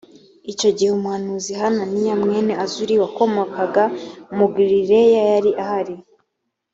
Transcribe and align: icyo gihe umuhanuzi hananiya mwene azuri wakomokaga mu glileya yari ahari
icyo 0.51 0.69
gihe 0.75 0.91
umuhanuzi 0.97 1.51
hananiya 1.61 2.15
mwene 2.23 2.53
azuri 2.63 2.93
wakomokaga 3.01 3.83
mu 4.37 4.45
glileya 4.53 5.19
yari 5.31 5.51
ahari 5.63 5.95